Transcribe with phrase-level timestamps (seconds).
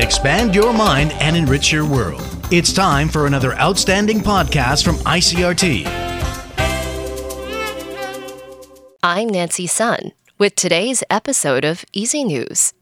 [0.00, 2.24] Expand your mind and enrich your world.
[2.50, 5.84] It's time for another outstanding podcast from ICRT.
[9.02, 12.72] I'm Nancy Sun with today's episode of EZ News.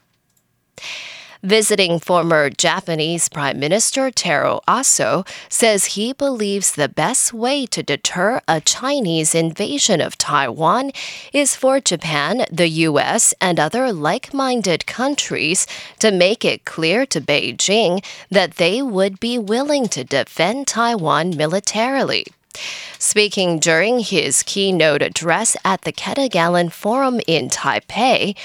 [1.45, 8.41] Visiting former Japanese Prime Minister Taro Aso says he believes the best way to deter
[8.48, 10.91] a Chinese invasion of Taiwan
[11.34, 15.67] is for Japan, the U.S., and other like minded countries
[15.98, 22.25] to make it clear to Beijing that they would be willing to defend Taiwan militarily.
[22.98, 28.36] Speaking during his keynote address at the Ketagalan Forum in Taipei,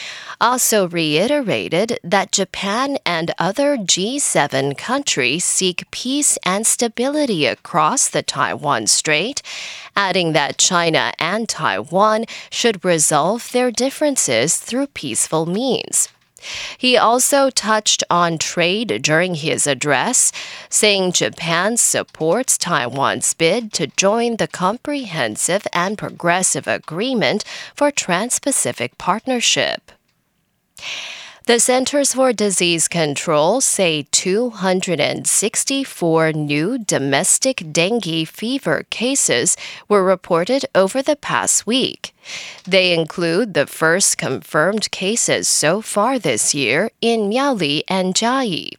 [0.42, 8.88] Aso reiterated that Japan and other G7 countries seek peace and stability across the Taiwan
[8.88, 9.42] Strait,
[9.96, 16.10] adding that China and Taiwan should resolve their differences through peaceful means.
[16.78, 20.32] He also touched on trade during his address,
[20.70, 27.44] saying Japan supports Taiwan's bid to join the Comprehensive and Progressive Agreement
[27.76, 29.92] for Trans Pacific Partnership.
[31.50, 41.02] The Centers for Disease Control say 264 new domestic dengue fever cases were reported over
[41.02, 42.14] the past week.
[42.66, 48.74] They include the first confirmed cases so far this year in Miaoli and Chiayi.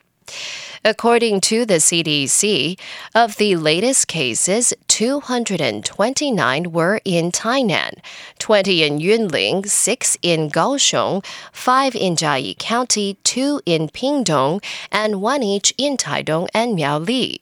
[0.82, 2.78] According to the CDC,
[3.14, 7.98] of the latest cases, 229 were in Tainan,
[8.38, 11.22] 20 in Yunlin, 6 in Kaohsiung,
[11.52, 17.40] 5 in Chiayi County, 2 in Pingdong, and 1 each in Taidong and Miaoli.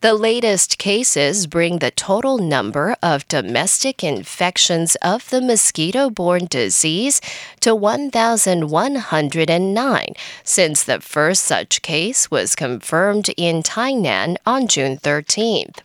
[0.00, 7.20] The latest cases bring the total number of domestic infections of the mosquito borne disease
[7.60, 10.14] to 1,109
[10.44, 15.78] since the first such case was confirmed in Tainan on June 13th.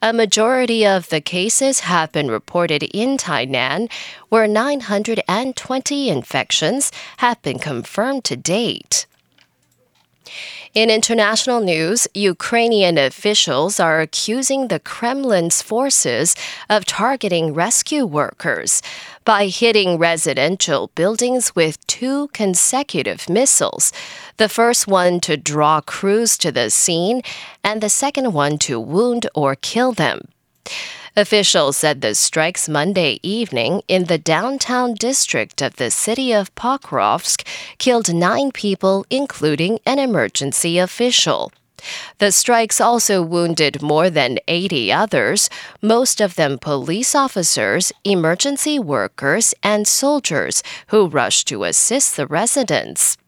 [0.00, 3.90] A majority of the cases have been reported in Tainan,
[4.30, 9.06] where 920 infections have been confirmed to date.
[10.74, 16.34] In international news, Ukrainian officials are accusing the Kremlin's forces
[16.70, 18.80] of targeting rescue workers
[19.26, 23.92] by hitting residential buildings with two consecutive missiles.
[24.38, 27.20] The first one to draw crews to the scene,
[27.62, 30.28] and the second one to wound or kill them.
[31.14, 37.46] Officials said the strikes Monday evening in the downtown district of the city of Pokrovsk
[37.76, 41.52] killed nine people, including an emergency official.
[42.16, 45.50] The strikes also wounded more than 80 others,
[45.82, 53.18] most of them police officers, emergency workers, and soldiers who rushed to assist the residents.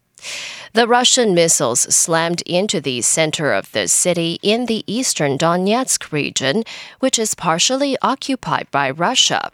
[0.73, 6.65] The Russian missiles slammed into the center of the city in the eastern Donetsk region,
[7.01, 9.51] which is partially occupied by Russia.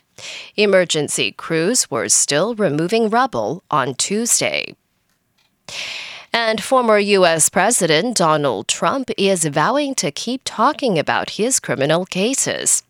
[0.57, 4.75] Emergency crews were still removing rubble on Tuesday.
[6.33, 7.49] And former U.S.
[7.49, 12.83] President Donald Trump is vowing to keep talking about his criminal cases.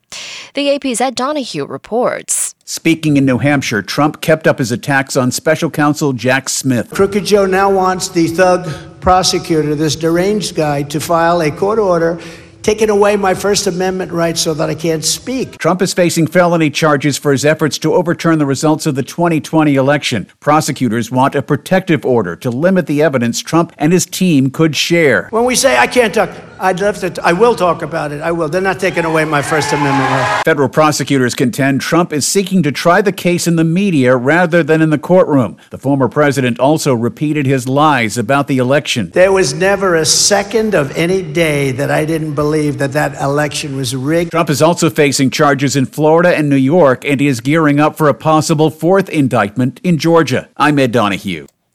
[0.54, 2.56] The AP's Ed Donahue reports.
[2.64, 6.90] Speaking in New Hampshire, Trump kept up his attacks on special counsel Jack Smith.
[6.90, 12.20] Crooked Joe now wants the thug prosecutor, this deranged guy, to file a court order
[12.62, 15.56] taking away my First Amendment rights so that I can't speak.
[15.58, 19.74] Trump is facing felony charges for his efforts to overturn the results of the 2020
[19.76, 20.26] election.
[20.40, 25.28] Prosecutors want a protective order to limit the evidence Trump and his team could share.
[25.30, 26.30] When we say I can't talk,
[26.62, 27.20] I'd love to.
[27.24, 28.20] I will talk about it.
[28.20, 28.50] I will.
[28.50, 30.42] They're not taking away my First Amendment rights.
[30.44, 34.82] Federal prosecutors contend Trump is seeking to try the case in the media rather than
[34.82, 35.56] in the courtroom.
[35.70, 39.08] The former president also repeated his lies about the election.
[39.10, 43.74] There was never a second of any day that I didn't believe that that election
[43.74, 44.32] was rigged.
[44.32, 47.96] Trump is also facing charges in Florida and New York, and he is gearing up
[47.96, 50.50] for a possible fourth indictment in Georgia.
[50.58, 51.46] I'm Ed Donahue.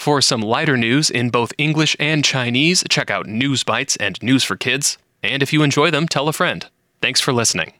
[0.00, 4.42] For some lighter news in both English and Chinese, check out News Bites and News
[4.42, 4.96] for Kids.
[5.22, 6.66] And if you enjoy them, tell a friend.
[7.02, 7.74] Thanks for listening.